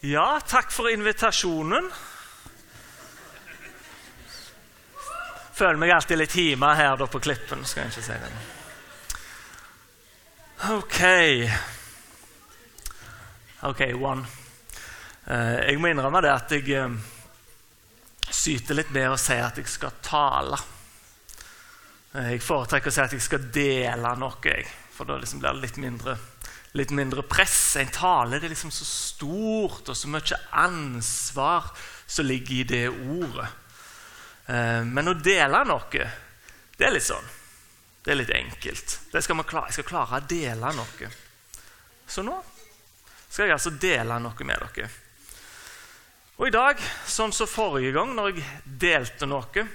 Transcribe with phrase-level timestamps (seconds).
[0.00, 1.90] Ja, takk for invitasjonen.
[5.52, 7.66] Føler meg alltid litt hjemme her da, på Klippen.
[7.68, 8.30] skal jeg ikke si det.
[10.72, 11.02] OK.
[13.68, 14.24] OK, one.
[15.28, 16.96] Eh, jeg må innrømme det at jeg eh,
[18.32, 20.56] syter litt med å si at jeg skal tale.
[22.14, 24.56] Eh, jeg foretrekker å si at jeg skal dele noe,
[24.96, 26.16] for da liksom blir det litt mindre
[26.72, 27.76] litt mindre press.
[27.76, 31.70] En tale det er liksom så stort og så mye ansvar
[32.06, 33.48] som ligger i det ordet.
[34.46, 36.06] Eh, men å dele noe,
[36.76, 37.36] det er litt sånn.
[38.00, 38.96] Det er litt enkelt.
[39.12, 41.10] Skal klare, jeg skal klare å dele noe.
[42.10, 42.38] Så nå
[43.30, 44.88] skal jeg altså dele noe med dere.
[46.40, 49.66] Og i dag, sånn som forrige gang, når jeg delte noe,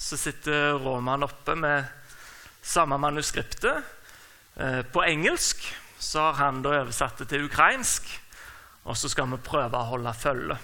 [0.00, 1.84] så sitter Roman oppe med
[2.64, 3.76] samme manuskriptet
[4.56, 5.66] eh, på engelsk
[6.04, 8.06] så har han da oversatt det til ukrainsk.
[8.84, 10.58] Og så skal vi prøve å holde følge.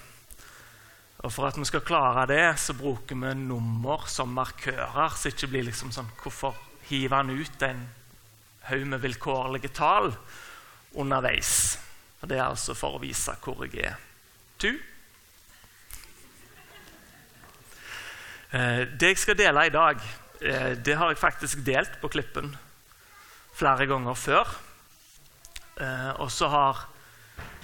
[1.21, 5.17] Og For at vi skal klare det, så bruker vi nummer som markører.
[5.17, 6.57] Så det ikke blir liksom sånn Hvorfor
[6.89, 7.83] hiver han ut en
[8.69, 10.13] haug med vilkårlige tall
[10.97, 11.79] underveis?
[12.21, 14.01] Og Det er altså for å vise hvor jeg er.
[14.61, 14.73] Tu.
[18.53, 20.01] Eh, det jeg skal dele i dag,
[20.41, 22.57] eh, det har jeg faktisk delt på Klippen
[23.57, 24.49] flere ganger før.
[25.81, 26.87] Eh, og så har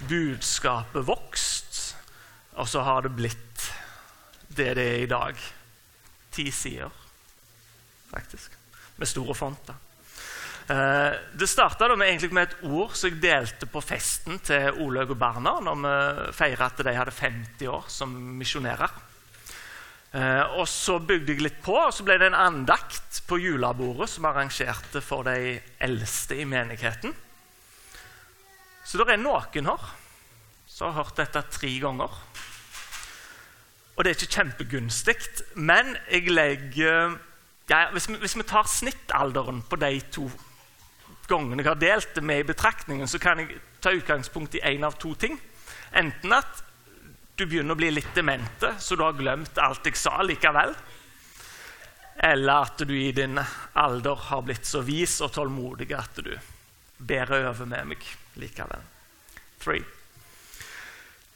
[0.09, 1.81] budskapet vokst,
[2.57, 3.67] og så har det blitt
[4.57, 5.41] det det er i dag.
[6.33, 6.93] Ti sider,
[8.09, 8.53] faktisk,
[8.97, 9.75] med store fonter.
[10.67, 15.19] Eh, det starta med, med, et ord som jeg delte på festen til Olaug og
[15.21, 15.93] Berna når vi
[16.35, 18.97] feira at de hadde 50 år som misjonærer.
[20.11, 24.09] Eh, og Så bygde jeg litt på, og så ble det en andakt på julebordet
[24.09, 27.15] som arrangerte for de eldste i menigheten.
[28.87, 29.87] Så det er noen her
[30.71, 32.13] som har hørt dette tre ganger.
[33.97, 35.17] Og det er ikke kjempegunstig,
[35.59, 37.17] men jeg legger
[37.67, 40.29] ja, hvis, vi, hvis, vi, tar snittalderen på de to
[41.27, 44.87] gangene jeg har delt det med i betraktningen, så kan jeg ta utgangspunkt i én
[44.87, 45.35] av to ting.
[45.91, 46.63] Enten at
[47.35, 50.71] du begynner å bli litt demente, så du har glemt alt jeg sa likevel.
[52.23, 53.35] Eller at du i din
[53.75, 56.31] alder har blitt så vis og tålmodig at du
[56.97, 58.05] bærer over med meg
[58.37, 58.83] likevel.
[59.61, 59.83] Three.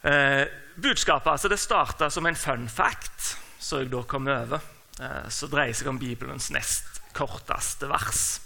[0.02, 0.46] Eh,
[0.76, 4.62] budskapet altså, det starta som en fun fact, som jeg da kom over.
[5.02, 8.42] Eh, som dreier seg om Bibelens nest korteste vers.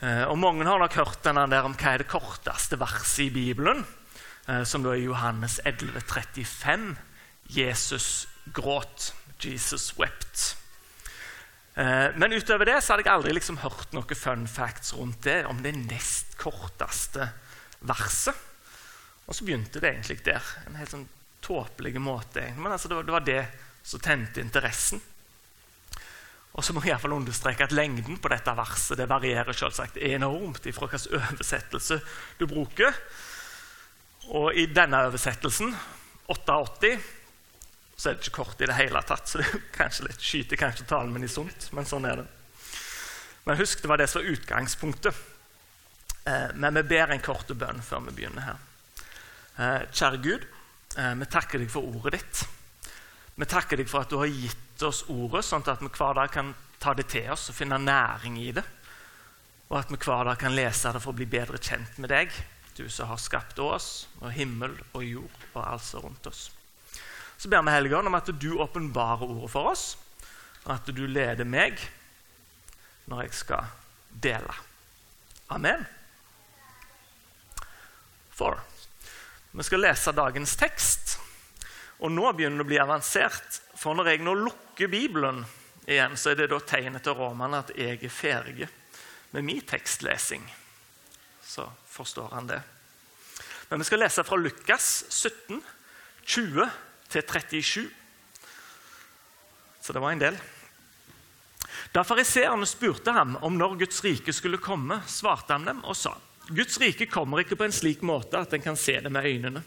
[0.00, 3.32] Eh, og Mange har nok hørt denne der om hva er det korteste verset i
[3.34, 3.84] Bibelen,
[4.46, 6.96] eh, som da er Johannes 11, 35.
[7.48, 9.12] Jesus gråt.
[9.42, 10.56] Jesus wept.
[11.76, 15.42] Eh, men utover det så hadde jeg aldri liksom hørt noen fun facts rundt det,
[15.44, 17.28] om det nest korteste
[17.84, 18.38] verset.
[19.26, 20.54] Og så begynte det egentlig der.
[20.64, 21.08] En helt sånn
[21.44, 22.46] tåpelig måte.
[22.56, 23.42] Men altså, det, var, det, var, det
[23.86, 25.02] som tente interessen.
[26.56, 29.98] Og så må jeg i fall understreke at Lengden på dette verset det varierer selvsagt
[30.00, 32.00] enormt ifra hvilken oversettelse
[32.40, 32.96] du bruker.
[34.32, 35.74] Og i denne oversettelsen,
[36.32, 36.96] 88,
[37.96, 39.28] så er det ikke kort i det hele tatt.
[39.28, 42.26] Så det er kanskje litt, skyter kanskje talen min i sunt, men sånn er det.
[43.46, 45.24] Men husk, det var det som var utgangspunktet.
[46.26, 48.62] Eh, men vi ber en kort bønn før vi begynner her.
[49.56, 50.46] Eh, kjære Gud,
[50.98, 52.42] eh, vi takker deg for ordet ditt.
[53.36, 56.32] Vi takker deg for at du har gitt oss ordet, sånn at vi hver dag
[56.32, 58.64] kan ta det til oss og finne næring i det.
[59.70, 62.34] Og at vi hver dag kan lese det for å bli bedre kjent med deg,
[62.76, 66.50] du som har skapt oss og himmel og jord og alt som rundt oss.
[67.36, 69.84] Så ber vi Helligånd om at du åpenbarer ordet for oss,
[70.64, 71.78] og at du leder meg
[73.06, 73.68] når jeg skal
[74.10, 74.54] dele.
[75.52, 75.84] Amen.
[78.34, 78.58] For.
[79.52, 81.16] Vi skal lese dagens tekst.
[82.04, 83.60] Og nå begynner det å bli avansert.
[83.78, 85.44] For når jeg nå lukker Bibelen
[85.86, 88.68] igjen, så er det da tegnet til romerne at jeg er ferdig
[89.32, 90.44] med min tekstlesing.
[91.46, 92.60] Så forstår han det.
[93.70, 95.62] Men vi skal lese fra Lukas 17,
[96.26, 96.68] 20
[97.08, 97.88] til 37.
[99.80, 100.38] Så det var en del.
[101.94, 106.16] Da fariseerne spurte ham om når Guds rike skulle komme, svarte han dem og sa
[106.46, 109.62] Guds rike kommer ikke på en slik måte at en kan se det med øynene.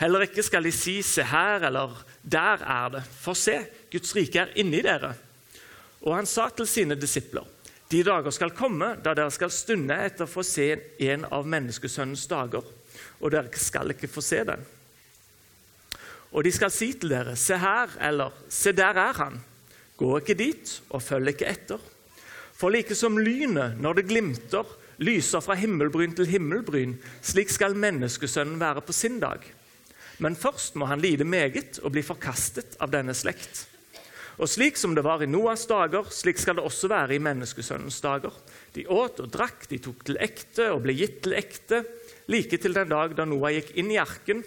[0.00, 3.02] Heller ikke skal de si 'se her' eller 'der er det'.
[3.20, 5.14] For se, Guds rike er inni dere.
[6.02, 7.44] Og han sa til sine disipler.:
[7.90, 12.26] De dager skal komme da dere skal stunde etter å få se en av menneskesønnens
[12.26, 12.62] dager,
[13.20, 14.66] og dere skal ikke få se den.
[16.30, 19.40] Og de skal si til dere, se her, eller se der er han.
[19.98, 21.80] Gå ikke dit, og følg ikke etter.
[22.60, 24.68] For like som lynet, når det glimter,
[25.00, 29.40] lyser fra himmelbryn til himmelbryn, slik skal menneskesønnen være på sin dag.
[30.20, 33.64] Men først må han lide meget og bli forkastet av denne slekt.
[34.40, 38.00] Og slik som det var i Noas dager, slik skal det også være i menneskesønnens
[38.04, 38.36] dager.
[38.76, 41.82] De åt og drakk, de tok til ekte og ble gitt til ekte,
[42.28, 44.44] like til den dag da Noah gikk inn i arken.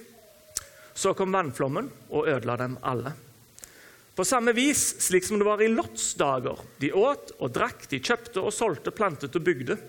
[0.93, 3.13] Så kom vannflommen og ødela dem alle.
[4.13, 6.59] På samme vis, slik som det var i Lots dager.
[6.77, 9.79] De åt og drakk, de kjøpte og solgte, plantet og bygde.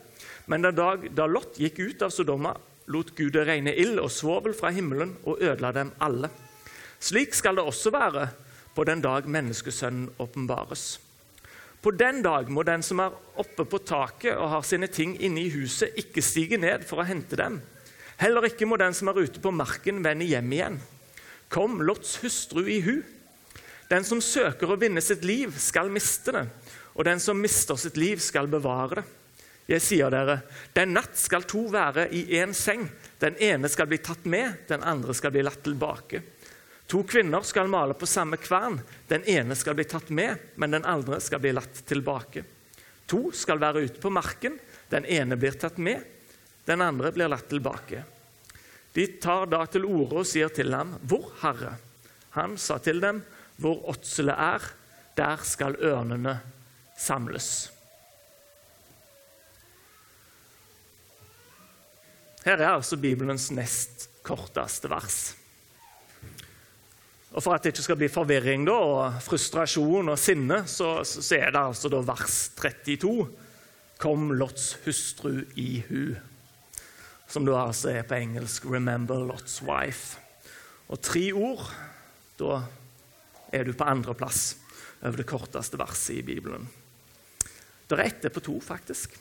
[0.49, 2.55] Men den dag da Lot gikk ut av Sodoma,
[2.89, 6.33] lot Gud det regne ild og svovel fra himmelen og ødela dem alle.
[7.01, 8.31] Slik skal det også være
[8.75, 10.87] på den dag menneskesønnen åpenbares.
[11.85, 15.43] På den dag må den som er oppe på taket og har sine ting inne
[15.43, 17.61] i huset, ikke stige ned for å hente dem.
[18.17, 20.81] Heller ikke må den som er ute på marken, vende hjem igjen.
[21.55, 22.97] Kom, Lots hustru i hu.
[23.89, 26.49] Den som søker å vinne sitt liv, skal miste det,
[26.97, 29.05] og den som mister sitt liv, skal bevare det.
[29.71, 30.41] Jeg sier dere,
[30.77, 32.83] den natt skal to være i én seng.
[33.23, 36.21] Den ene skal bli tatt med, den andre skal bli latt tilbake.
[36.91, 38.81] To kvinner skal male på samme kvern.
[39.09, 42.43] Den ene skal bli tatt med, men den andre skal bli latt tilbake.
[43.09, 44.59] To skal være ute på marken.
[44.91, 46.03] Den ene blir tatt med,
[46.67, 48.03] den andre blir latt tilbake.
[48.95, 51.77] De tar da til orde og sier til ham, 'Hvor, Herre?'
[52.31, 53.23] Han sa til dem,
[53.59, 54.63] 'Hvor åtselet er,
[55.17, 56.41] der skal ørnene
[56.99, 57.71] samles'.
[62.45, 65.37] Her er altså Bibelens nest korteste vers.
[67.35, 71.35] Og For at det ikke skal bli forvirring da, og frustrasjon og sinne, så, så
[71.35, 73.27] er det altså da vers 32.
[73.99, 76.15] Kom Lots hustru i hu.
[77.29, 80.19] Som da altså er på engelsk 'Remember Lots wife'.
[80.89, 81.73] Og tre ord,
[82.39, 82.63] da
[83.53, 84.57] er du på andreplass
[85.03, 86.69] over det korteste verset i Bibelen.
[87.91, 89.21] Det er ett på to, faktisk.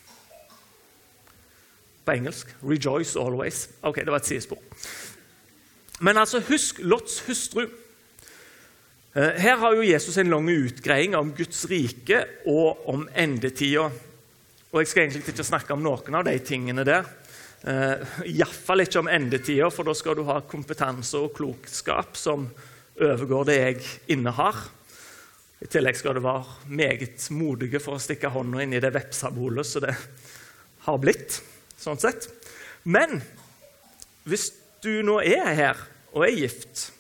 [2.06, 3.70] På engelsk 'Rejoice always'.
[3.82, 4.58] Ok, det var et sidespor.
[6.00, 7.68] Men altså, husk Lots hustru.
[9.16, 13.92] Eh, her har jo Jesus en lang utgreiing om Guds rike og om endetida.
[14.72, 17.04] Og Jeg skal egentlig ikke snakke om noen av de tingene der.
[17.64, 22.50] Uh, Iallfall ikke om endetida, for da skal du ha kompetanse og klokskap som
[23.00, 23.84] overgår det jeg
[24.18, 24.66] innehar.
[25.64, 29.68] I tillegg skal du være meget modige for å stikke hånda inn i det vepsabolet
[29.68, 29.96] som det
[30.84, 31.40] har blitt.
[31.80, 32.28] sånn sett.
[32.84, 33.22] Men
[34.28, 34.50] hvis
[34.84, 35.80] du nå er her
[36.14, 36.92] og er gift,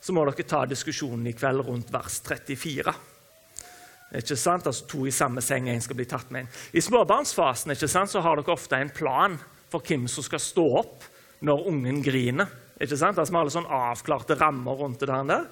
[0.00, 2.92] så må dere ta diskusjonen i kveld rundt vers 34.
[4.20, 4.66] Ikke sant?
[4.66, 6.52] Altså To i samme seng, én skal bli tatt med inn.
[6.76, 9.36] I småbarnsfasen ikke sant, så har dere ofte en plan
[9.70, 11.06] for hvem som skal stå opp
[11.46, 12.50] når ungen griner.
[12.80, 13.18] Ikke sant?
[13.18, 15.46] Altså Med alle sånne avklarte rammer rundt det der.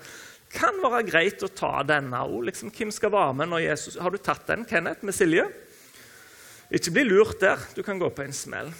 [0.49, 2.45] kan være greit å ta denne òg.
[2.49, 5.45] Liksom, hvem skal være med når Jesus Har du tatt den, Kenneth, med Silje?
[6.71, 7.59] Ikke bli lurt der.
[7.75, 8.73] Du kan gå på en smell.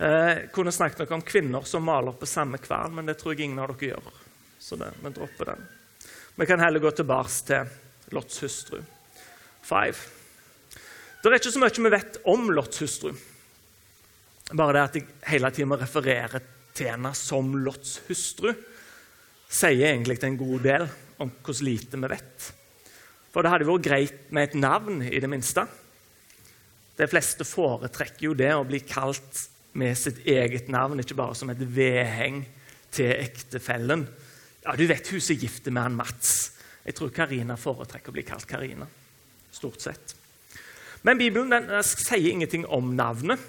[0.00, 3.48] Eh, kunne snakket noe om kvinner som maler på samme kvern, men det tror jeg
[3.48, 4.20] ingen av dere gjør.
[4.60, 5.66] Så det, vi dropper den.
[6.36, 7.68] Vi kan heller gå tilbake til
[8.16, 8.80] Lots hustru.
[9.62, 9.96] Five.
[11.20, 13.12] Det er ikke så mye vi vet om Lots hustru.
[14.50, 16.40] Bare det at jeg hele tiden må referere
[16.74, 18.50] til henne som Lots hustru,
[19.50, 20.86] sier egentlig en god del
[21.22, 22.48] om hvor lite vi vet.
[23.30, 25.66] For det hadde vært greit med et navn, i det minste.
[26.98, 29.46] De fleste foretrekker jo det å bli kalt
[29.78, 32.42] med sitt eget navn, ikke bare som et vedheng
[32.90, 34.02] til ektefellen.
[34.64, 35.38] Ja, du vet hun som
[35.70, 36.32] med han Mats.
[36.84, 38.88] Jeg tror Karina foretrekker å bli kalt Karina.
[39.54, 40.16] Stort sett.
[41.06, 43.40] Men Bibelen den, den sier ingenting om navnet.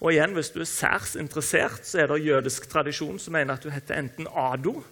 [0.00, 3.62] Og igjen, Hvis du er særs interessert, så er det jødisk tradisjon som mener at
[3.62, 4.82] du heter enten Ado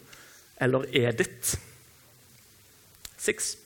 [0.60, 1.58] eller Edith.
[3.18, 3.56] Six.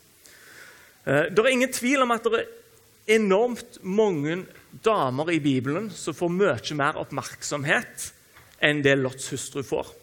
[1.07, 4.47] Eh, det er ingen tvil om at det er enormt mange
[4.85, 8.11] damer i Bibelen som får mye mer oppmerksomhet
[8.61, 9.95] enn det Lots hustru får.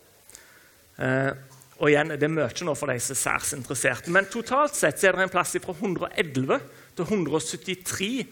[0.98, 1.32] Eh,
[1.78, 4.12] og igjen, Det er mye nå for de som er særs interesserte.
[4.12, 6.62] Men totalt sett er det en plass fra 111
[6.96, 8.26] til 173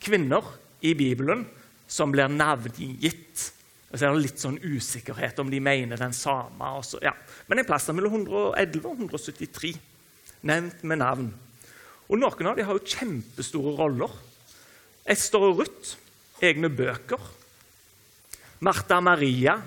[0.00, 0.42] kvinner
[0.80, 1.44] i Bibelen
[1.88, 3.50] som blir navngitt.
[3.90, 6.70] Og så er det litt sånn usikkerhet om de mener den samme.
[6.80, 7.12] Også, ja.
[7.46, 9.74] Men en plass mellom 111 og 173
[10.48, 11.30] nevnt med navn.
[12.08, 14.12] Og Noen av dem har jo kjempestore roller.
[15.08, 15.94] Ester og Ruth,
[16.42, 17.22] egne bøker.
[18.64, 19.58] Martha og Maria,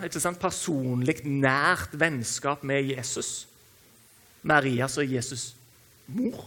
[0.41, 3.47] personlig, nært vennskap med Jesus.
[4.41, 5.53] Maria som Jesus'
[6.07, 6.45] mor.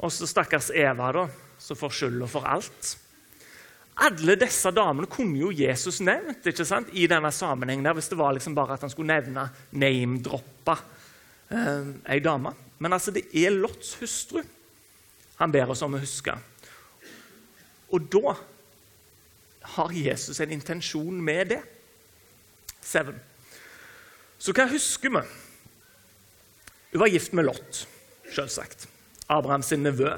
[0.00, 1.26] Og så stakkars Eva, da,
[1.60, 2.94] som får skylda for alt.
[4.00, 6.88] Alle disse damene kunne jo Jesus nevnt ikke sant?
[6.96, 9.44] i denne sammenhengen der, hvis det var liksom bare at han skulle nevne
[9.76, 10.76] name-droppa
[11.52, 12.54] eh, ei dame.
[12.80, 14.40] Men altså, det er Lots hustru
[15.40, 16.34] han ber oss om å huske.
[17.96, 18.34] Og da
[19.76, 21.60] har Jesus en intensjon med det.
[22.84, 23.16] Seven.
[24.40, 25.22] Så hva husker vi?
[26.92, 27.84] Hun var gift med Lot,
[28.34, 28.84] selvsagt.
[29.30, 30.12] Abrahams nevø.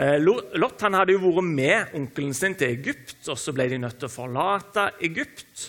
[0.00, 3.80] Eh, Lot han hadde jo vært med onkelen sin til Egypt, og så ble de
[3.82, 5.66] nødt til å forlate Egypt.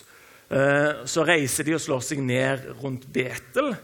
[0.48, 3.74] Eh, så reiser de og slår seg ned rundt Betel,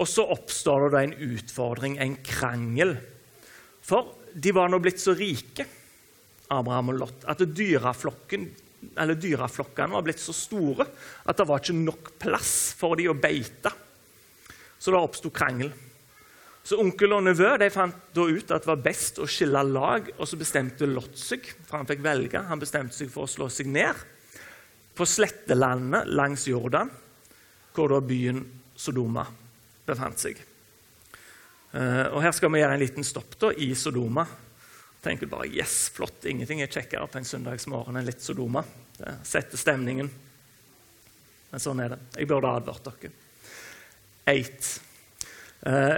[0.00, 2.94] og så oppstår det en utfordring, en krangel.
[3.84, 5.68] For de var nå blitt så rike,
[6.50, 8.48] Abraham og Lot, at dyraflokken
[8.96, 10.86] eller dyraflokkene var blitt så store
[11.28, 13.68] at det var ikke nok plass for dem å beite.
[14.80, 15.68] Så det oppsto krangel.
[16.62, 20.28] Så Onkel og nevø fant da ut at det var best å skille lag, og
[20.28, 22.42] så bestemte Lot seg for han fikk velge.
[22.50, 23.96] Han bestemte seg for å slå seg ned
[24.94, 26.90] på slettelandet langs Jordan,
[27.72, 28.44] hvor da byen
[28.76, 29.24] Sodoma
[29.86, 30.36] befant seg.
[31.72, 34.26] Eh, og Her skal vi gjøre en liten stopp da, i Sodoma
[35.00, 38.62] tenker bare yes, flott, ingenting er kjekkere på en søndagsmorgen enn litt Sodoma.
[38.98, 40.10] Det setter stemningen.
[41.50, 42.00] Men sånn er det.
[42.20, 43.12] Jeg burde advart dere.
[44.28, 44.68] Eight.
[45.66, 45.96] Eh,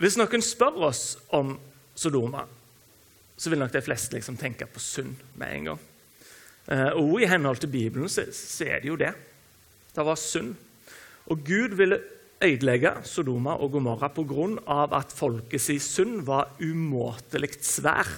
[0.00, 1.04] hvis noen spør oss
[1.36, 1.54] om
[1.94, 2.42] Sodoma,
[3.36, 5.84] så vil nok de fleste liksom tenke på synd med en gang.
[6.70, 9.12] Eh, og i henhold til Bibelen så, så er det jo det.
[9.94, 10.54] Det var synd.
[11.30, 12.00] Og Gud ville
[12.44, 14.86] ødelegge Sodoma og Gomorra pga.
[14.98, 18.08] at folkets synd var umåtelig svær.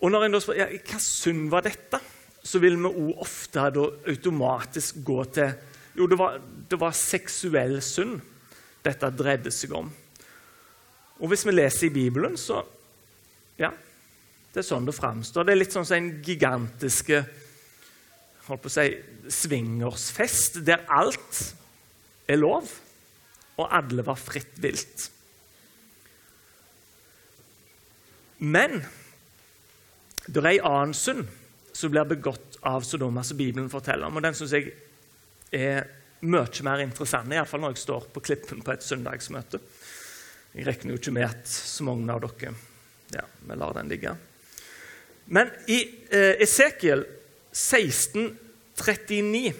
[0.00, 2.00] Og når en da spør ja, hva synd var dette,
[2.44, 5.54] så vil vi òg ofte automatisk gå til
[5.94, 6.40] Jo, det var,
[6.70, 8.20] det var seksuell synd
[8.84, 9.88] dette dreide seg om.
[11.20, 12.62] Og hvis vi leser i Bibelen, så
[13.54, 13.70] Ja,
[14.50, 15.44] det er sånn det framstår.
[15.46, 17.20] Det er litt sånn som en gigantiske
[18.48, 18.88] holdt på å si,
[19.30, 21.38] swingersfest der alt
[22.26, 22.68] er lov,
[23.54, 25.08] og alle var fritt vilt.
[28.42, 28.82] Men
[30.26, 31.28] det er ei annen synd
[31.74, 34.16] som blir begått av Sodoma, som Bibelen forteller om.
[34.18, 34.72] og Den syns jeg
[35.54, 35.86] er
[36.24, 39.60] mye mer interessant, iallfall når jeg står på klippen på et søndagsmøte.
[40.54, 42.54] Jeg regner jo ikke med at så mange av dere
[43.14, 44.14] Ja, vi lar den ligge.
[45.26, 47.04] Men i eh, Esekiel
[47.52, 48.38] 16,
[48.76, 49.54] 39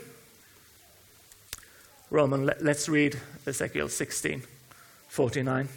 [2.15, 3.17] Roman, let's read
[3.47, 4.43] Ezekiel 16,
[5.11, 5.69] 49.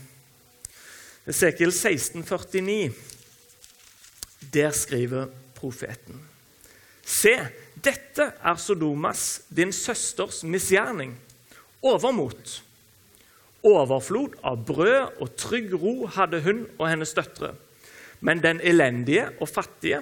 [1.26, 2.94] Ezekiel 16, 49.
[4.54, 6.22] Der skriver profeten.
[7.06, 7.48] Se,
[7.84, 11.14] dette er Sodomas, din søsters misgjerning.
[11.86, 12.62] Overmot.
[13.68, 17.54] Overflod av brød og trygg ro hadde hun og hennes døtre.
[18.22, 20.02] Men den elendige og fattige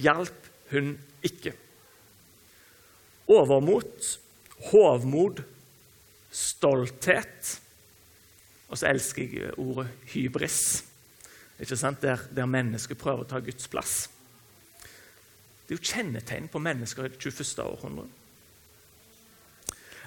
[0.00, 0.94] hjalp hun
[1.24, 1.52] ikke.
[3.28, 4.18] Overmot
[4.70, 5.42] hovmod,
[6.30, 7.60] stolthet.
[8.68, 10.84] Og så elsker jeg ordet hybris,
[11.60, 12.02] ikke sant?
[12.02, 14.08] Der, der mennesket prøver å ta Guds plass.
[15.64, 17.64] Det er jo kjennetegn på mennesker i det 21.
[17.64, 18.06] århundre.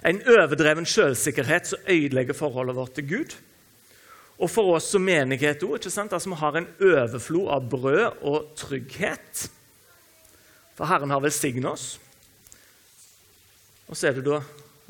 [0.05, 3.35] En overdreven selvsikkerhet som ødelegger forholdet vårt til Gud.
[4.37, 5.79] Og for oss som menighet òg.
[5.81, 9.47] Altså, vi har en overflod av brød og trygghet.
[10.77, 11.87] For Herren har velsignet oss.
[13.87, 14.43] Og så er det da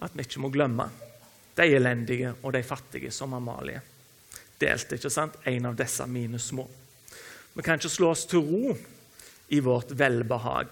[0.03, 0.89] at vi ikke må glemme
[1.57, 3.79] de elendige og de fattige, som Amalie
[4.61, 4.95] delte.
[4.95, 5.39] ikke sant?
[5.45, 6.67] En av disse mine små.
[7.53, 8.75] Vi kan ikke slå oss til ro
[9.47, 10.67] i vårt velbehag.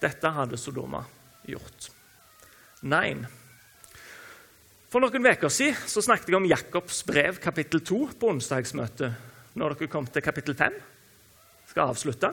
[0.00, 1.02] Dette hadde Sodoma
[1.48, 1.88] gjort.
[2.86, 3.16] Nei.
[4.88, 9.24] For noen uker siden så snakket jeg om Jakobs brev, kapittel 2, på onsdagsmøtet.
[9.58, 10.76] Når dere kom til kapittel 5.
[11.72, 12.30] Skal avslutte.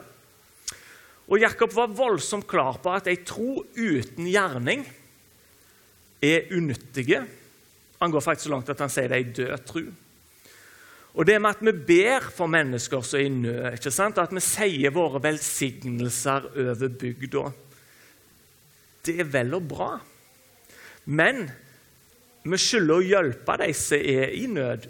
[1.26, 4.84] Og Jakob var voldsomt klar på at ei tro uten gjerning
[6.22, 7.24] er unyttige.
[7.98, 9.82] Han går faktisk så langt at han sier det er ei død tro.
[11.16, 14.18] Og det med at vi ber for mennesker som er i nød, ikke sant?
[14.20, 17.46] at vi sier våre velsignelser over bygda,
[19.06, 19.90] det er vel og bra.
[21.06, 21.46] Men
[22.44, 24.88] vi skylder å hjelpe de som er i nød,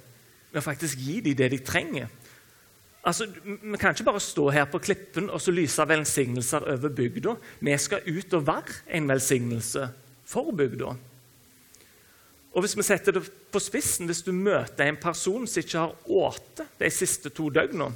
[0.50, 2.08] med å faktisk gi dem det de trenger.
[3.06, 7.36] Altså, Vi kan ikke bare stå her på klippen og så lyse velsignelser over bygda.
[7.60, 9.88] Vi skal ut og være en velsignelse
[10.26, 10.96] for bygda.
[12.56, 15.92] Og hvis vi setter det på spissen, hvis du møter en person som ikke har
[15.92, 17.92] spist de siste to døgnene,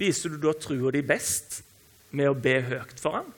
[0.00, 1.60] viser du da trua di best
[2.16, 3.28] med å be høyt for ham?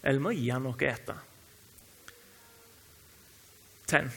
[0.00, 1.16] Eller med å gi ham noe å ete?
[3.90, 4.08] Ten.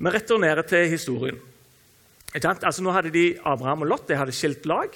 [0.00, 1.38] Vi returnerer til historien.
[2.34, 4.94] Altså, nå hadde de Abraham og Lot de hadde skilt lag.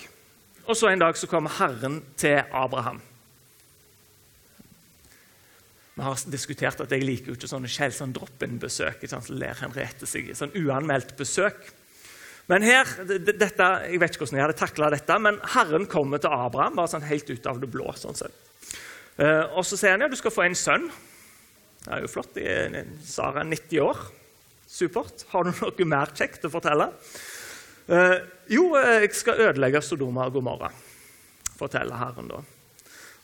[0.64, 3.02] Og så En dag så kom Herren til Abraham.
[5.94, 9.04] Vi har diskutert at jeg liker jo ikke sånne sånn drop-in-besøk.
[9.06, 11.60] Så ler Henriette sånn uanmeldt besøk.
[12.50, 16.34] Men her, dette, Jeg vet ikke hvordan jeg hadde takla dette, men Herren kommer til
[16.34, 17.94] Abraham bare sånn helt ut av det blå.
[17.96, 18.18] sånn.
[19.16, 20.90] Eh, og Så sier han ja, du skal få en sønn.
[21.84, 22.36] Det er jo flott.
[23.06, 24.02] Sara er 90 år.
[24.66, 25.24] Supert.
[25.30, 26.90] Har du noe mer kjekt å fortelle?
[27.86, 28.18] Eh,
[28.50, 30.70] jo, jeg skal ødelegge Sodoma og Gomorra,
[31.54, 32.42] forteller Herren da.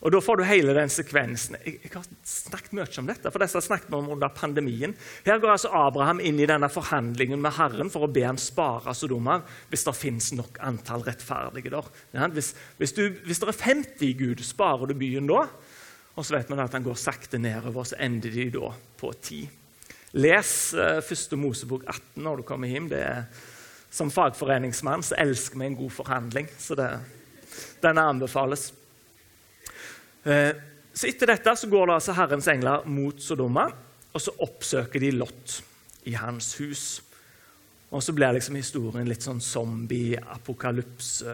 [0.00, 1.59] Og Da får du hele den sekvensen.
[1.61, 4.95] Jeg, jeg har snakket mye om dette, for dette har snakket om under pandemien.
[5.26, 8.95] Her går altså Abraham inn i denne forhandlingen med Herren for å be han spare
[8.97, 11.92] Sodomar, hvis det finnes nok antall rettferdige der.
[12.33, 15.45] Hvis, hvis, du, hvis det er 50 Gud, sparer du byen da?
[16.16, 19.45] Og så vet man at han går sakte nedover, så ender de da på 10.
[20.21, 22.88] Les uh, første Mosebok 18 når du kommer hjem.
[22.90, 23.28] Det er,
[23.92, 26.90] som fagforeningsmann så elsker vi en god forhandling, så det,
[27.85, 28.71] denne anbefales.
[30.25, 30.53] Eh,
[30.93, 33.69] så Etter dette så går det altså Herrens engler mot Sodoma,
[34.11, 35.62] og så oppsøker de Lot
[36.11, 37.03] i hans hus.
[37.91, 41.27] Og så blir liksom historien litt sånn zombie-apokalypse.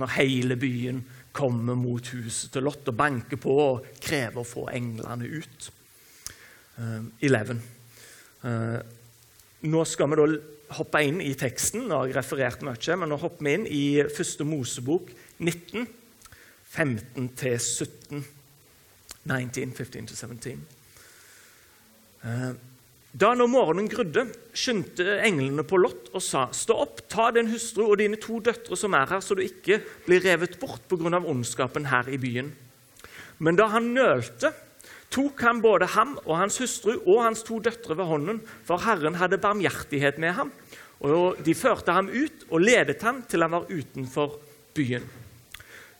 [0.00, 1.02] Når hele byen
[1.34, 5.70] kommer mot huset til Lot og banker på og krever å få englene ut.
[6.78, 7.60] Uh, Eleven.
[8.44, 8.80] Uh,
[9.68, 10.26] nå skal vi da
[10.78, 11.84] hoppe inn i teksten.
[11.88, 15.84] Nå har jeg referert mye, men nå hopper vi inn i første Mosebok 19.
[16.74, 18.24] 15 til 17.
[19.24, 20.64] 19, 15 til 17.
[22.24, 22.54] Eh,
[23.14, 24.24] da når morgenen grudde,
[24.58, 28.76] skyndte englene på Lot og sa:" Stå opp, ta din hustru og dine to døtre
[28.76, 31.22] som er her, så du ikke blir revet bort pga.
[31.22, 32.52] ondskapen her i byen.
[33.38, 34.52] Men da han nølte,
[35.10, 39.14] tok han både ham og hans hustru og hans to døtre ved hånden, for Herren
[39.14, 40.52] hadde barmhjertighet med ham.
[41.00, 44.40] Og De førte ham ut og ledet ham til han var utenfor
[44.74, 45.23] byen.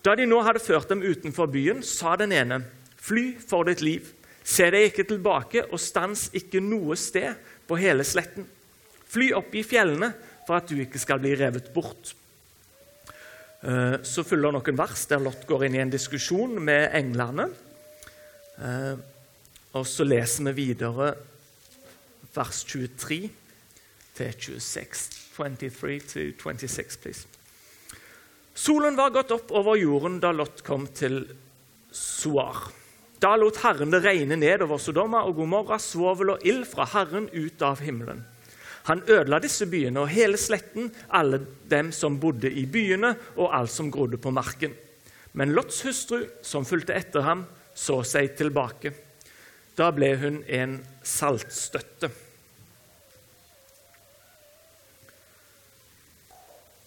[0.05, 2.65] Da de nå hadde ført dem utenfor byen, sa den ene,
[3.05, 4.13] 'Fly for ditt liv.
[4.45, 7.35] Se deg ikke tilbake, og stans ikke noe sted
[7.69, 8.49] på hele sletten.'
[9.09, 10.13] 'Fly opp i fjellene
[10.47, 12.15] for at du ikke skal bli revet bort.'
[13.65, 17.47] Eh, så følger noen vers der Lot går inn i en diskusjon med englene.
[18.61, 18.97] Eh,
[19.73, 21.15] og så leser vi videre
[22.35, 23.31] vers 23
[24.19, 25.09] til 26.
[25.33, 27.34] 23 til 26, please.
[28.55, 31.25] Solen var gått opp over jorden da Lot kom til
[31.91, 32.71] Soar.
[33.19, 37.27] Da lot Herren det regne ned over Sodoma og Gomorra, svovel og ild fra Herren
[37.33, 38.23] ut av himmelen.
[38.85, 41.41] Han ødela disse byene og hele sletten, alle
[41.71, 44.75] dem som bodde i byene, og alt som grodde på marken.
[45.33, 48.93] Men Lots hustru, som fulgte etter ham, så seg tilbake.
[49.75, 52.13] Da ble hun en saltstøtte.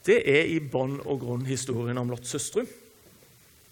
[0.08, 2.64] Det er i bånn og grunn historien om Lots søstre,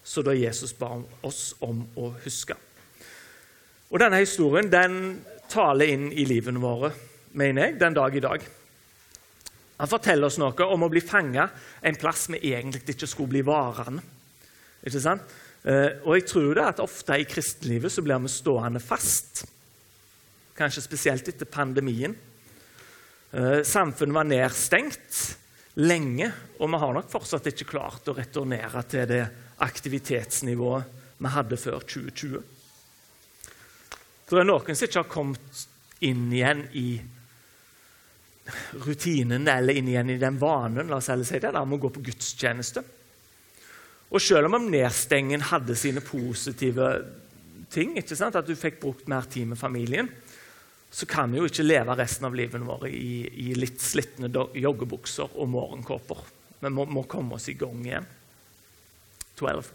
[0.03, 0.91] så da Jesus ba
[1.23, 2.57] oss om å huske.
[3.87, 4.97] Og Denne historien den
[5.47, 6.91] taler inn i livene våre,
[7.39, 8.43] mener jeg, den dag i dag.
[9.79, 11.47] Han forteller oss noe om å bli fanga
[11.83, 14.03] en plass vi egentlig ikke skulle bli varende.
[14.85, 15.23] Ikke sant?
[15.63, 19.45] Eh, og jeg tror det at ofte i kristenlivet så blir vi stående fast.
[20.55, 22.13] Kanskje spesielt etter pandemien.
[23.31, 25.23] Eh, samfunnet var nedstengt
[25.75, 29.23] lenge, og vi har nok fortsatt ikke klart å returnere til det
[29.65, 32.43] aktivitetsnivået vi hadde før 2020.
[34.25, 35.65] Det er noen som ikke har kommet
[36.05, 36.87] inn igjen i
[38.85, 41.85] rutinen eller inn igjen i den vanen la oss heller si det, der med å
[41.85, 42.83] gå på gudstjeneste.
[44.13, 46.89] Og selv om nedstengen hadde sine positive
[47.73, 50.09] ting, at du fikk brukt mer tid med familien,
[50.95, 55.33] så kan vi jo ikke leve resten av livet vårt i, i litt slitne joggebukser
[55.35, 56.21] og morgenkåper.
[56.61, 58.05] Vi må, må, komme oss i gang igjen.
[59.35, 59.65] 12.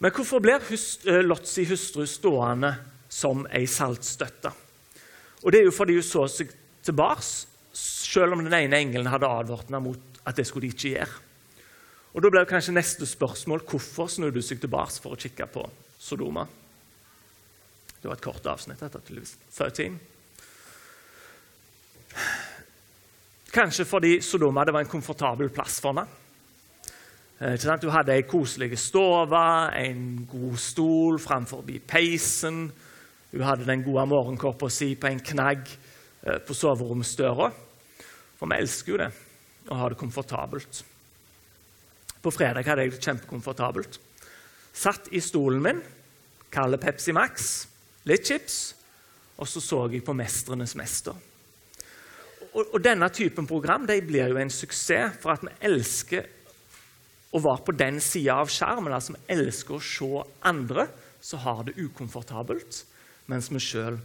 [0.00, 2.70] Men hvorfor blir hust, eh, Lots hustru stående
[3.12, 4.54] som ei saltstøtte?
[5.42, 6.56] Og Det er jo fordi hun så seg
[6.88, 7.26] tilbake,
[7.76, 11.20] selv om den ene engelen hadde advart henne mot at det skulle de ikke gjøre.
[12.14, 15.68] Og Da blir kanskje neste spørsmål hvorfor snudde hun seg tilbake for å kikke på
[16.00, 16.48] Sodoma.
[18.00, 18.80] Det var et kort avsnitt.
[18.80, 20.00] etter 13.
[23.54, 26.08] Kanskje fordi Sodoma var en komfortabel plass for henne.
[27.38, 29.42] Eh, du hadde ei koselig stove,
[29.78, 32.72] en god stol framfor peisen.
[33.30, 35.68] Hun hadde den gode morgenkåpa si på en knagg
[36.26, 37.52] eh, på soveromsdøra.
[38.38, 39.10] For vi elsker jo det,
[39.70, 40.84] å ha det komfortabelt.
[42.22, 44.00] På fredag hadde jeg det kjempekomfortabelt.
[44.74, 45.82] Satt i stolen min,
[46.50, 47.68] kalde Pepsi Max,
[48.02, 48.74] litt chips,
[49.38, 51.33] og så så jeg på 'Mestrenes mester'
[52.54, 56.28] og, og, denne typen program de blir jo en suksess for at vi elsker
[57.34, 58.94] å være på den sida av skjermen.
[58.94, 60.10] altså Vi elsker å se
[60.46, 60.86] andre
[61.24, 62.84] som har det ukomfortabelt,
[63.26, 63.98] mens vi sjøl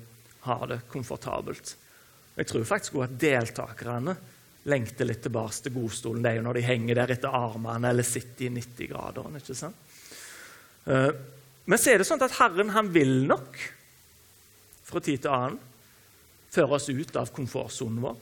[0.47, 1.75] har det komfortabelt.
[2.39, 4.15] Jeg tror faktisk også at deltakerne
[4.69, 8.07] lengter litt tilbake til godstolen det er jo når de henger der etter armene eller
[8.07, 9.37] sitter i 90-graderen.
[9.39, 9.75] ikke sant?
[10.89, 11.11] Eh,
[11.69, 13.59] men så er det sånn at Herren han vil nok
[14.89, 15.59] fra tid til annen
[16.49, 18.17] føre oss ut av komfortsonen vår.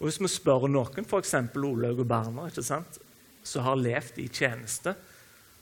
[0.00, 1.34] Og Hvis vi spør noen, f.eks.
[1.60, 2.98] Olaug og Berner, ikke sant,
[3.44, 4.94] som har levd i tjeneste,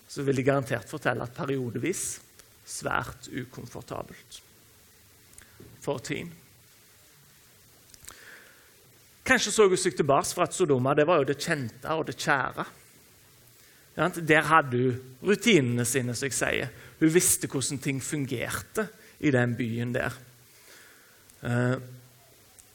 [0.09, 2.21] så vil de garantert fortelle at periodevis
[2.69, 4.39] svært ukomfortabelt.
[5.83, 6.31] For tiden.
[9.29, 12.17] Kanskje så hun seg tilbake for at Sodoma det var jo det kjente og det
[12.17, 12.65] kjære.
[13.99, 16.73] Der hadde hun rutinene sine, som jeg sier.
[17.01, 18.87] Hun visste hvordan ting fungerte
[19.19, 20.15] i den byen der.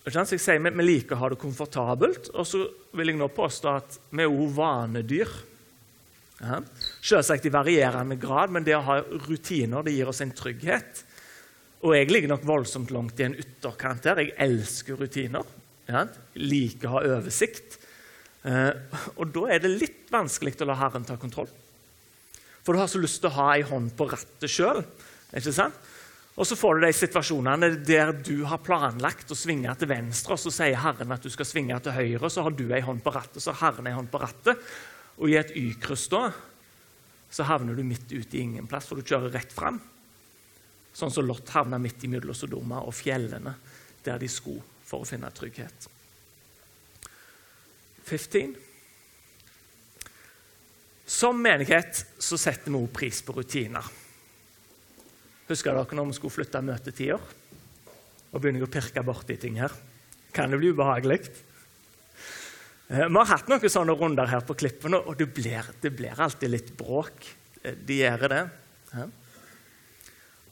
[0.03, 3.69] Så jeg sier, Vi liker å ha det komfortabelt, og så vil jeg nå påstå
[3.71, 5.29] at vi er også vanedyr.
[6.43, 6.59] Ja.
[6.99, 11.05] Selvsagt i varierende grad, men det å ha rutiner det gir oss en trygghet.
[11.83, 14.19] Og jeg ligger nok voldsomt langt i en ytterkant her.
[14.23, 15.47] Jeg elsker rutiner.
[15.87, 16.05] Ja.
[16.39, 17.79] Liker å ha oversikt.
[18.43, 21.51] Eh, og da er det litt vanskelig å la Herren ta kontroll.
[22.63, 24.83] For du har så lyst til å ha ei hånd på rattet sjøl.
[26.33, 30.41] Og så får du de situasjonene der du har planlagt å svinge til venstre, og
[30.41, 33.13] så sier Herren at du skal svinge til høyre, så har du ei hånd på
[33.13, 34.73] rattet, så har Herren ei hånd på rattet.
[35.21, 36.25] Og i et Y-kryss da,
[37.33, 39.77] så havner du midt ute i ingen plass, for du kjører rett fram.
[40.93, 43.53] Sånn som Lot havna midt imellom Sodoma og fjellene,
[44.05, 45.89] der de skulle for å finne trygghet.
[48.03, 48.55] 15.
[51.05, 53.85] Som menighet så setter vi også pris på rutiner.
[55.53, 57.33] Husker dere når vi skulle flytte møtetider?
[58.33, 59.73] Og begynner jeg å pirke borti ting her.
[60.33, 61.19] Kan det bli ubehagelig?
[62.89, 66.17] Eh, vi har hatt noen sånne runder her på klippene, og det blir, det blir
[66.25, 67.27] alltid litt bråk.
[67.61, 68.41] Eh, de gjør det.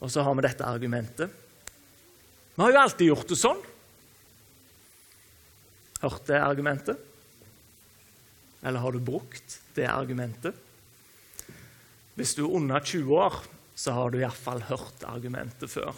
[0.02, 1.34] Og så har vi dette argumentet.
[2.54, 3.64] Vi har jo alltid gjort det sånn.
[6.04, 7.08] Hørt det argumentet?
[8.62, 10.54] Eller har du brukt det argumentet?
[12.14, 13.42] Hvis du er under 20 år,
[13.82, 15.96] så har du iallfall hørt argumentet før.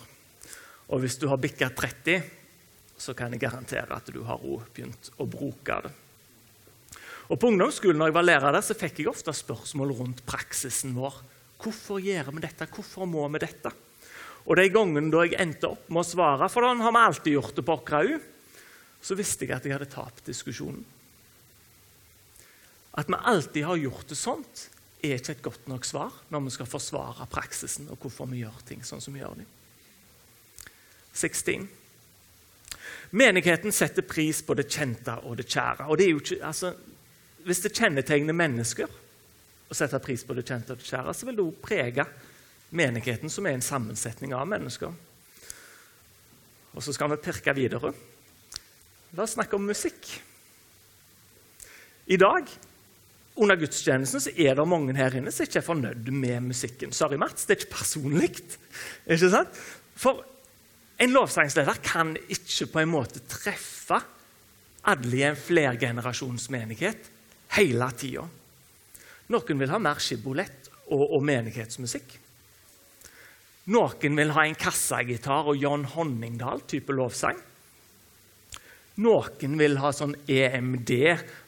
[0.89, 2.23] Og hvis du har bikka 30,
[2.97, 5.93] så kan jeg garantere at du har begynt å bruke det.
[7.33, 10.93] Og På ungdomsskolen når jeg var lærer der, så fikk jeg ofte spørsmål rundt praksisen
[10.97, 11.21] vår.
[11.61, 12.69] Hvorfor gjør vi dette?
[12.73, 13.73] Hvorfor må vi dette?
[14.45, 17.37] Og De gangene da jeg endte opp med å svare, for den har vi alltid
[17.37, 18.19] gjort det på Åkrau,
[19.05, 20.85] så visste jeg at jeg hadde tapt diskusjonen.
[22.97, 24.69] At vi alltid har gjort det sånt,
[25.13, 28.61] er ikke et godt nok svar når vi skal forsvare praksisen og hvorfor vi gjør
[28.69, 29.49] ting sånn som vi gjør dem.
[31.15, 31.69] 16.
[33.15, 35.87] Menigheten setter pris på det kjente og det kjære.
[35.87, 36.73] Og det ikke, altså,
[37.47, 38.91] hvis det kjennetegner mennesker
[39.71, 42.07] å sette pris på det kjente og det kjære, så vil det også prege
[42.75, 44.91] menigheten, som er en sammensetning av mennesker.
[46.75, 47.93] Og så skal vi pirke videre.
[49.15, 50.09] La oss snakke om musikk.
[52.11, 52.51] I dag
[53.35, 56.93] under gudstjenesten så er det mange her inne som ikke er fornøyd med musikken.
[56.95, 58.31] Sorry, Mats, det er ikke personlig.
[59.11, 59.63] Ikke sant?
[59.99, 60.23] For
[61.03, 63.99] en lovsangsleder kan ikke på en måte treffe
[64.87, 67.11] alle i en flergenerasjonsmenighet
[67.57, 68.27] hele tida.
[69.33, 72.19] Noen vil ha mer skibolett og, og menighetsmusikk.
[73.75, 77.39] Noen vil ha en kassagitar og John Honningdal-type lovsang.
[79.03, 80.93] Noen vil ha sånn EMD,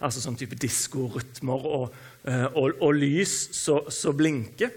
[0.03, 1.95] altså sånn type diskorytmer og,
[2.27, 4.73] eh, og, og, lys som blinker.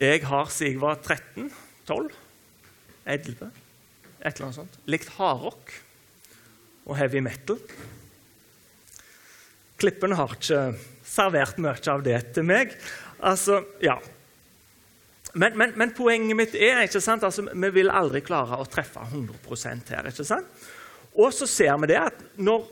[0.00, 1.50] Jeg har siden jeg var 13,
[1.86, 2.16] 12,
[3.12, 3.50] 11,
[4.22, 5.74] et eller annet sånt, likt hardrock
[6.88, 7.60] og heavy metal.
[9.82, 10.64] Klippen har ikke
[11.04, 12.72] servert mye av det til meg.
[13.22, 13.98] Altså, ja,
[15.32, 19.00] men, men, men, poenget mitt er ikke sant, altså, vi vil aldri klare å treffe
[19.06, 20.10] 100 her.
[20.10, 20.66] ikke sant?
[21.16, 22.66] Og så ser vi det at når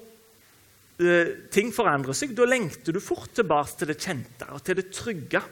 [1.00, 4.90] uh, ting forandrer seg, da lengter du fort tilbake til det kjente og til det
[4.92, 5.42] trygge.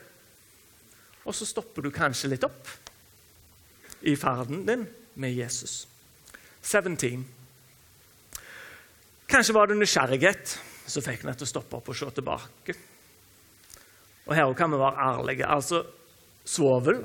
[1.25, 2.69] Og så stopper du kanskje litt opp
[4.05, 4.85] i ferden din
[5.19, 5.83] med Jesus.
[6.61, 7.25] 17.
[9.29, 10.57] Kanskje var det nysgjerrighet
[10.89, 12.75] som fikk meg til å stoppe opp og se tilbake.
[14.29, 15.49] Og her kan vi være ærlige.
[15.49, 15.83] Altså,
[16.49, 17.03] svovel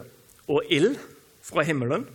[0.50, 0.96] og ild
[1.44, 2.06] fra himmelen.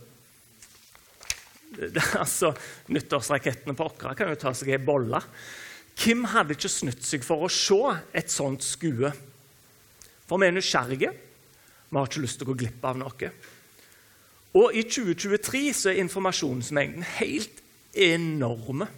[1.70, 2.52] Det, altså,
[2.90, 5.22] Nyttårsrakettene på Åkra kan jo ta seg ei bolle.
[6.00, 7.78] Hvem hadde ikke snytt seg for å se
[8.16, 9.12] et sånt skue?
[10.26, 11.10] For vi er nysgjerrige.
[11.90, 13.30] Vi har ikke lyst til å gå glipp av noe.
[14.58, 17.62] Og i 2023 så er informasjonsmengden helt
[17.94, 18.88] enorme.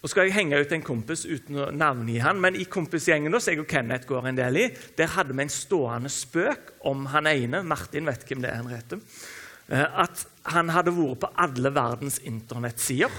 [0.00, 3.52] Og skal jeg henge ut en kompis uten å navngi han, men i kompisgjengen som
[3.52, 7.28] jeg og Kenneth går en del i, der hadde vi en stående spøk om han
[7.28, 12.16] ene Martin vet hvem det er han eh, at han hadde vært på alle verdens
[12.24, 13.12] internettsider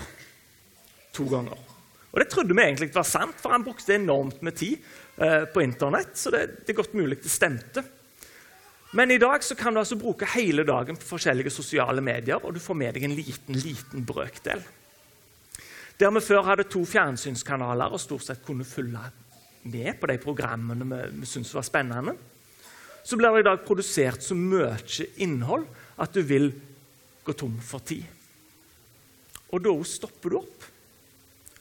[1.14, 1.70] to ganger.
[2.12, 4.82] Og Det trodde vi egentlig var sant, for han brukte enormt med tid
[5.22, 6.18] eh, på Internett.
[6.18, 7.86] så det, det er godt mulig det stemte.
[8.98, 12.54] Men i dag så kan du altså bruke hele dagen på forskjellige sosiale medier, og
[12.54, 14.66] du får med deg en liten, liten brøkdel.
[16.02, 19.04] Der vi før hadde to fjernsynskanaler og stort sett kunne følge
[19.70, 22.16] med på de programmene vi, syntes var spennende,
[23.06, 24.74] så blir det i dag produsert så mye
[25.22, 25.68] innhold
[26.02, 26.50] at du vil
[27.22, 28.02] gå tom for tid.
[29.54, 30.66] Og da stopper du opp.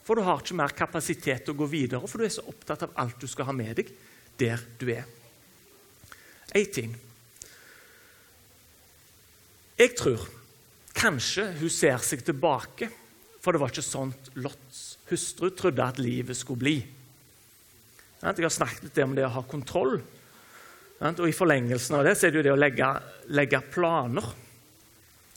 [0.06, 2.86] For du har ikke mer kapasitet til å gå videre, for du er så opptatt
[2.86, 3.92] av alt du skal ha med deg
[4.40, 5.04] der du er.
[6.56, 6.96] Én ting.
[9.76, 10.24] Jeg tror
[10.96, 12.88] kanskje hun ser seg tilbake,
[13.40, 14.12] for det var ikke sånn
[14.44, 16.76] Lots hustru trodde at livet skulle bli.
[18.20, 19.96] Jeg har snakket litt om det å ha kontroll.
[21.00, 22.88] Og I forlengelsen av det så er det jo det å legge,
[23.32, 24.26] legge planer.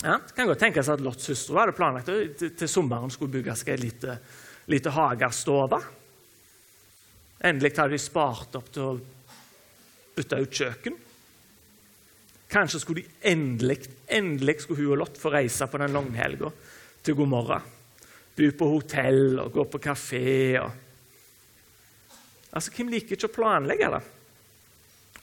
[0.04, 3.72] Det kan godt tenkes at Lots hustru hadde planlagt at til, sommeren skulle bygge seg
[3.72, 4.18] en lite,
[4.68, 5.80] lite hagestove.
[7.44, 8.98] Endelig hadde de spart opp til å
[10.18, 11.00] bytte ut kjøkken.
[12.52, 13.80] Kanskje skulle de endelig,
[14.12, 16.52] endelig skulle hun og Lott få reise på den langhelga
[17.04, 17.62] til Gomorra.
[18.34, 20.58] Bo på hotell og gå på kafé.
[20.62, 20.72] Og...
[22.54, 24.02] Altså, Hvem liker ikke å planlegge det?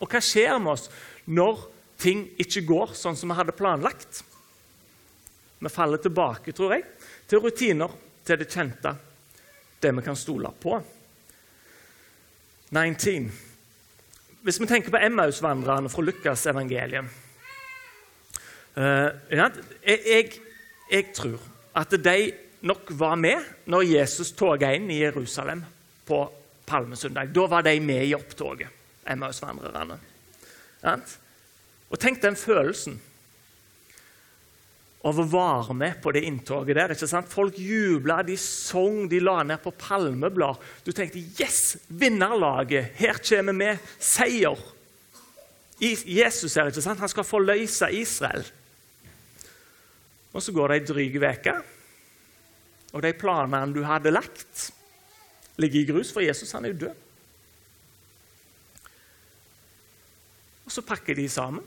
[0.01, 0.89] Og hva skjer med oss
[1.29, 1.67] når
[2.01, 4.23] ting ikke går sånn som vi hadde planlagt?
[5.61, 6.87] Vi faller tilbake, tror jeg,
[7.29, 7.93] til rutiner,
[8.25, 8.95] til det kjente,
[9.83, 10.79] det vi kan stole på.
[12.71, 13.27] 19.
[14.47, 17.09] Hvis vi tenker på Emmaus-vandrerne fra Lukas' evangelium
[18.77, 19.51] uh, jeg,
[19.85, 20.31] jeg,
[20.91, 21.43] jeg, tror
[21.77, 22.15] at de
[22.61, 25.63] nok var med når Jesus tog inn i Jerusalem
[26.07, 26.25] på
[26.67, 27.33] palmesøndag.
[27.35, 28.69] Da var de med i opptoget,
[29.07, 29.99] Emmaus-vandrerne.
[31.91, 33.01] Og tenk den følelsen
[35.01, 36.93] av å være med på det inntoget der.
[36.93, 37.31] ikke sant?
[37.33, 40.61] Folk jubla, de sang, de la ned på palmeblad.
[40.85, 41.79] Du tenkte 'Yes!
[41.89, 42.93] Vinnerlaget!
[42.95, 43.79] Her kommer vi!
[43.99, 44.77] Seier!'
[45.81, 47.01] Jesus her, ikke sant?
[47.01, 48.45] Han skal forløse Israel.
[50.33, 51.55] Og så går det ei dryg uke,
[52.91, 54.71] og de planene du hadde lagt,
[55.61, 57.07] ligger i grus, for Jesus han er jo død.
[60.67, 61.67] Og så pakker de sammen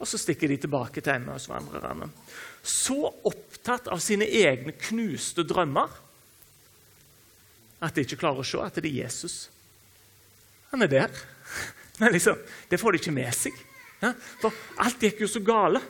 [0.00, 2.08] og så stikker de tilbake til Emmausvandrerne.
[2.64, 2.96] Så
[3.28, 5.92] opptatt av sine egne knuste drømmer
[7.84, 9.36] at de ikke klarer å se at det er Jesus.
[10.72, 11.20] Han er der.
[12.00, 13.56] Men liksom, det får de ikke med seg.
[14.40, 15.82] For alt gikk jo så gale.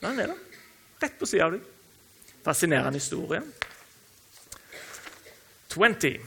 [0.00, 0.60] Men han er der.
[1.04, 1.68] Rett på sida av deg.
[2.44, 3.42] Fascinerende historie.
[5.70, 6.18] 20.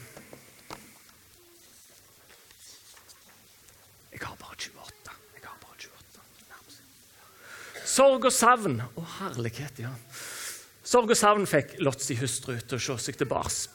[7.93, 8.79] Sorg og savn.
[8.81, 9.91] Å, herlighet, ja.
[10.83, 13.69] Sorg og savn fikk Lots hustru til å se seg tilbake.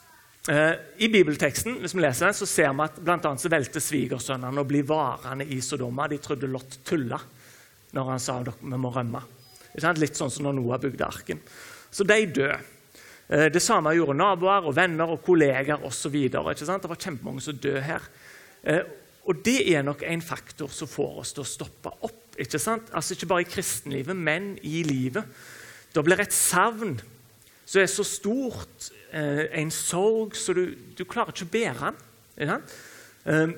[0.49, 0.73] Eh,
[1.05, 4.63] I bibelteksten hvis vi leser den, så ser vi at blant annet så velte svigersønnene
[4.63, 6.07] å bli varende i Sodoma.
[6.11, 7.19] De trodde Lot tulla
[7.95, 9.21] når han sa at vi må rømme.
[9.99, 11.39] Litt sånn som når Noah bygde arken.
[11.91, 12.59] Så de døde.
[13.29, 16.15] Eh, det samme gjorde naboer og venner og kolleger osv.
[16.31, 16.57] Det var
[16.97, 18.09] kjempemange som døde her.
[18.63, 18.81] Eh,
[19.29, 22.89] og det er nok en faktor som får oss til å stoppe opp ikke sant?
[22.95, 25.25] Altså Ikke bare i kristenlivet, men i livet.
[25.93, 26.97] Da blir et savn
[27.69, 31.91] som er så stort, eh, en sorg, så du, du, klarer ikke å bære
[32.39, 33.53] den.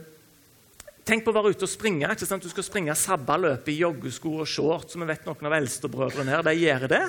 [1.05, 2.09] tenk på å være ute og springe.
[2.11, 2.43] ikke sant?
[2.43, 4.97] Du skal springe sabbaløpet i joggesko og shorts.
[4.99, 7.05] Vi vet noen av eldstebrødrene her, de gjør det.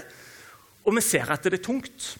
[0.83, 2.12] Og vi ser at det er tungt.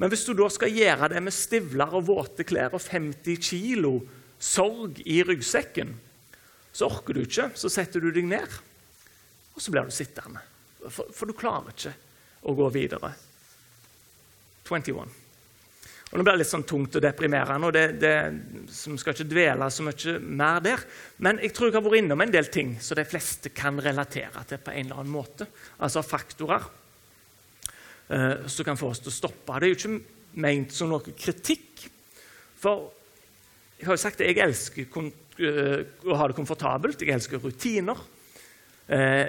[0.00, 3.98] Men hvis du da skal gjøre det med stivler og våte klær og 50 kilo
[4.42, 5.92] sorg i ryggsekken,
[6.72, 7.50] så orker du ikke.
[7.54, 8.60] Så setter du deg ned.
[9.52, 10.40] Og så blir du sittende.
[10.88, 11.92] For, for, du klarer ikke
[12.48, 13.12] å gå videre.
[14.66, 14.96] 21.
[16.12, 18.16] Og Nå blir det litt sånn tungt og deprimerende, og det, det,
[18.74, 20.82] som skal ikke dvele så mye mer der.
[21.24, 24.44] Men jeg tror jeg har vært innom en del ting som de fleste kan relatere
[24.48, 25.46] til på en eller annen måte.
[25.78, 26.66] Altså faktorer
[28.12, 29.58] uh, som kan få oss til å stoppe.
[29.58, 31.86] Det er jo ikke ment som noe kritikk.
[32.62, 32.88] For
[33.78, 37.02] jeg har jo sagt at jeg elsker uh, å ha det komfortabelt.
[37.02, 37.98] Jeg elsker rutiner.
[38.92, 39.26] Eh,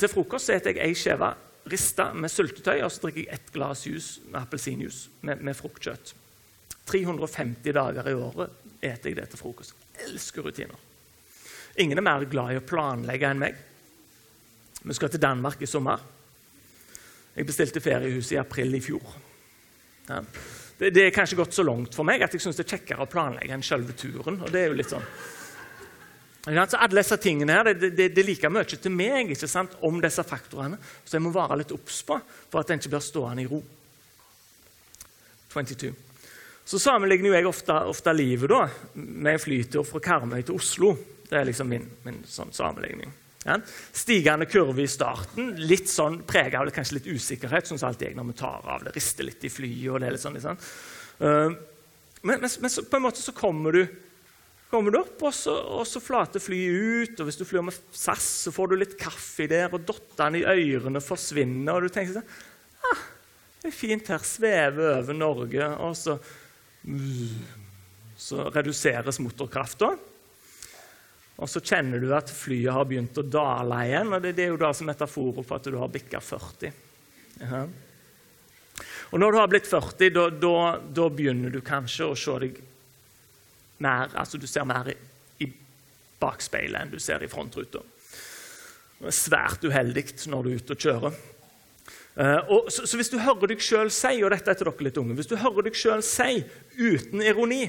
[0.00, 1.30] til frokost spiser jeg ei skive
[1.70, 6.14] rista med syltetøy og så drikker jeg ett glass juice med appelsinjuice med, med, fruktkjøtt.
[6.90, 9.76] 350 dager i året spiser jeg det til frokost.
[9.94, 10.86] Jeg elsker rutiner.
[11.80, 13.60] Ingen er mer glad i å planlegge enn meg.
[14.80, 16.00] Vi skal til Danmark i sommer.
[17.36, 19.12] Jeg bestilte feriehus i april i fjor.
[20.08, 20.22] Ja.
[20.80, 23.04] Det, det, er kanskje gått så langt for meg at jeg syns det er kjekkere
[23.04, 24.40] å planlegge enn selve turen.
[24.40, 25.06] og det er jo litt sånn
[26.40, 29.74] så alle disse tingene her, det, det, det er like mye til meg ikke sant,
[29.84, 32.16] om disse faktorene, så jeg må være litt obs på
[32.48, 33.60] for at en ikke blir stående i ro.
[35.52, 35.90] 22.
[36.64, 38.62] Så sammenligner jeg ofte, ofte livet da,
[38.94, 40.94] med en flytur fra Karmøy til Oslo.
[41.28, 43.12] Det er liksom min, min sånn sammenligning.
[43.44, 43.56] Ja.
[43.92, 47.66] Stigende kurve i starten, litt sånn prega av kanskje litt usikkerhet.
[47.66, 49.88] sånn som alltid jeg når vi tar av det, rister litt i flyet.
[49.90, 50.60] og det er litt sånn, liksom.
[51.20, 51.56] Uh,
[52.20, 53.80] men, men, men så, på en måte så kommer du,
[54.68, 57.22] kommer du opp, og så, og så, flater flyet ut.
[57.22, 60.44] og Hvis du flyr med SAS, så får du litt kaffe der, og dottene i
[60.44, 61.72] ørene forsvinner.
[61.78, 62.28] og du tenker sånn
[62.92, 63.02] ah,
[63.62, 65.72] Det er fint her, svever over Norge.
[65.80, 66.18] Og så,
[68.20, 69.94] så reduseres motorkrafta.
[71.40, 74.12] Og så kjenner du at flyet har begynt å dale igjen.
[74.12, 76.74] og Det, er jo da som metaforer på at du har bikka 40.
[77.40, 77.62] Ja.
[79.10, 82.60] Og når du har blitt 40, da, begynner du kanskje å se deg
[83.80, 84.94] mer altså Du ser mer i,
[85.40, 85.46] i
[86.20, 87.80] bakspeilet enn du ser i frontruta.
[89.00, 91.20] Det er svært uheldig når du er ute og kjører.
[92.20, 94.84] Uh, og, så, så, hvis du hører deg sjøl si og dette er til dere
[94.84, 96.42] litt unge, hvis du hører deg selv si
[96.76, 97.62] uten ironi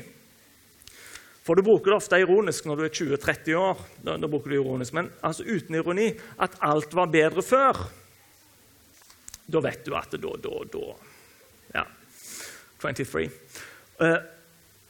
[1.41, 3.80] for du bruker det ofte ironisk når du er 20-30 år.
[4.06, 7.80] Da, da, bruker du ironisk, Men altså uten ironi at alt var bedre før.
[9.51, 10.84] Da vet du at da, da, da
[11.73, 11.86] Ja.
[12.82, 13.25] 23.
[14.01, 14.17] Uh,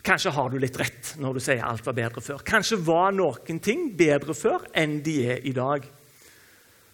[0.04, 2.44] kanskje har du litt rett når du sier alt var bedre før.
[2.44, 5.88] Kanskje var noen ting bedre før enn de er i dag.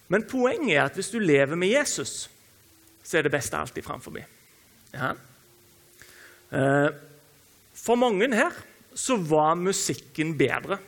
[0.07, 2.29] Men poenget er at hvis du lever med Jesus,
[3.03, 4.21] så er det beste alltid framfor.
[4.93, 5.13] Ja.
[6.53, 6.89] Uh,
[7.73, 8.53] for mange her
[8.97, 10.79] så var musikken bedre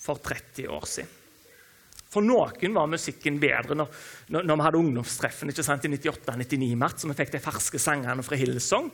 [0.00, 1.12] for 30 år siden.
[2.06, 3.90] For noen var musikken bedre når,
[4.32, 8.24] når, vi hadde ungdomstreffen ikke sant, i 98-99 mars, så vi fikk de ferske sangene
[8.24, 8.88] fra Hillsong.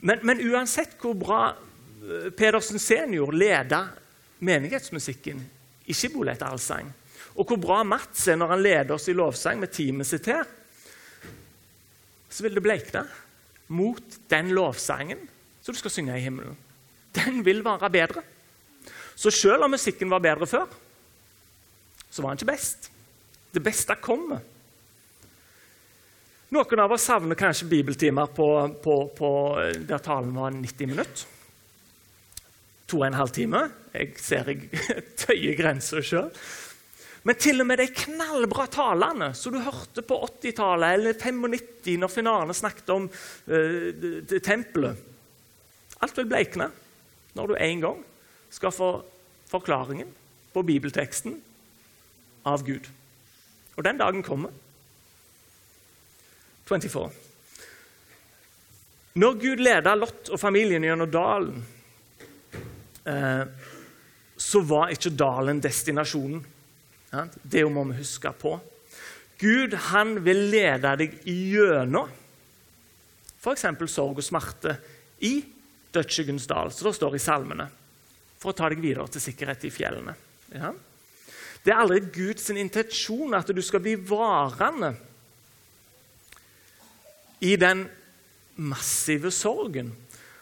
[0.00, 3.84] Men, men, uansett hvor bra eh, Pedersen senior leda
[4.42, 5.44] menighetsmusikken
[5.86, 6.90] i Skibolet allsang,
[7.38, 10.46] og hvor bra Mats er når han leder oss i lovsang med teamet sitt her,
[12.28, 13.06] så vil det bleikne
[13.74, 15.22] mot den lovsangen
[15.68, 16.56] som du skal synge i himmelen.
[17.12, 18.22] Den vil være bedre.
[19.18, 20.68] Så selv om musikken var bedre før,
[22.08, 22.88] så var den ikke best.
[23.52, 24.40] Det beste kommer.
[26.56, 28.46] Noen av oss savner kanskje bibeltimer på,
[28.80, 29.32] på, på,
[29.84, 31.26] der talen var 90 minutter.
[32.88, 33.66] To og en halv time.
[33.92, 34.70] Jeg ser jeg
[35.20, 36.30] tøyer grenser sjøl.
[37.28, 42.14] Men til og med de knallbra talene som du hørte på 80-tallet eller 95 når
[42.14, 45.04] finalen snakket om uh, tempelet
[46.04, 46.70] Alt vil bleikne
[47.36, 48.02] når du en gang
[48.50, 48.90] skal få
[49.48, 50.10] forklaringen
[50.54, 51.36] på bibelteksten
[52.48, 52.88] av Gud.
[53.76, 54.52] Og den dagen kommer.
[56.68, 57.08] 24.
[59.18, 61.62] Når Gud leda Lot og familien gjennom dalen,
[63.08, 63.44] eh,
[64.38, 66.44] så var ikke dalen destinasjonen.
[67.42, 68.58] Det må vi huske på.
[69.40, 72.10] Gud han vil lede deg gjennom
[73.38, 73.64] f.eks.
[73.86, 74.74] sorg og smerte
[75.24, 75.38] i
[75.94, 77.68] dødsskyggens dal, som det står i salmene,
[78.38, 80.14] for å ta deg videre til sikkerhet i fjellene.
[80.54, 80.72] Ja.
[81.64, 84.94] Det er aldri Guds intensjon at du skal bli varende
[87.44, 87.86] i den
[88.58, 89.90] massive sorgen.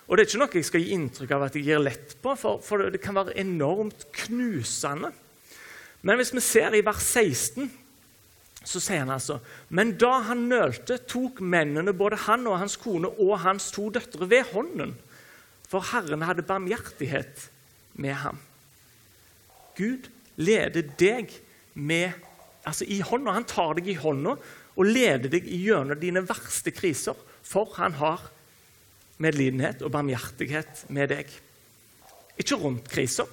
[0.06, 2.36] Og Det er ikke noe jeg skal gi inntrykk av at jeg gir lett på,
[2.38, 5.10] for, for det kan være enormt knusende.
[6.06, 7.66] Men hvis vi ser i vers 16,
[8.66, 9.38] så sier han altså
[9.74, 14.28] Men da han nølte, tok mennene både han og hans kone og hans to døtre
[14.30, 14.94] ved hånden
[15.66, 17.48] for Herren hadde barmhjertighet
[17.98, 18.38] med ham.
[19.76, 21.32] Gud leder deg
[21.74, 22.14] med,
[22.64, 23.34] altså i hånda.
[23.36, 24.36] Han tar deg i hånda
[24.76, 28.22] og leder deg gjennom dine verste kriser, for han har
[29.22, 31.30] medlidenhet og barmhjertighet med deg.
[32.36, 33.28] Ikke rundt kriser,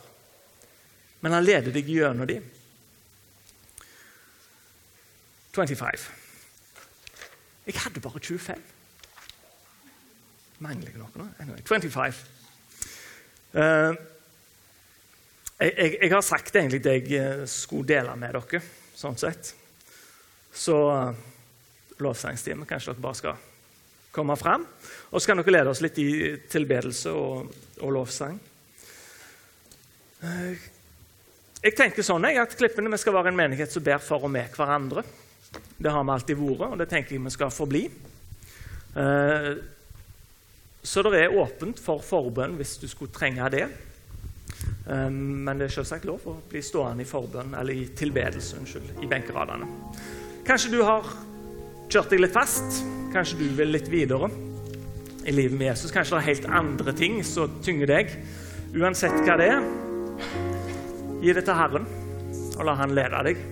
[1.23, 2.45] men han leder deg gjennom dem.
[5.53, 6.07] 25.
[7.67, 8.72] Jeg hadde bare 25.
[10.63, 11.27] Mangler jeg noe nå?
[11.43, 12.19] Anyway, 25.
[13.53, 13.91] Uh,
[15.59, 18.61] jeg, jeg, jeg, har sagt egentlig det jeg eh, skulle dele med dere.
[18.97, 19.53] sånn sett.
[20.53, 21.11] Så uh,
[22.03, 23.43] lovsangstime, kanskje dere bare skal
[24.13, 24.65] komme fram.
[25.11, 26.07] Og så kan dere lede oss litt i
[26.51, 28.39] tilbedelse og, og lovsang.
[30.23, 30.55] Uh,
[31.63, 34.31] jeg tenker sånn jeg, at Klippene vi skal være en menighet som ber for og
[34.31, 35.03] med hverandre.
[35.53, 37.85] Det har vi alltid vært, og det tenker jeg vi skal forbli.
[38.95, 39.53] Uh,
[40.83, 43.67] så det er åpent for forbønn hvis du skulle trenge det.
[44.83, 48.97] Um, men det er selvsagt lov å bli stående i forbønn, eller i tilbedelse, unnskyld,
[49.03, 49.67] i benkeradene.
[50.43, 51.07] Kanskje du har
[51.87, 52.83] kjørt deg litt fast.
[53.13, 54.27] Kanskje du vil litt videre
[55.23, 55.93] i livet med Jesus.
[55.93, 58.11] Kanskje det er helt andre ting som tynger deg.
[58.75, 59.67] Uansett hva det er,
[61.23, 61.87] gi det til Herren,
[62.57, 63.39] og la Han lede deg.